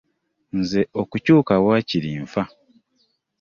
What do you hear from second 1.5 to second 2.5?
waakiri nfa!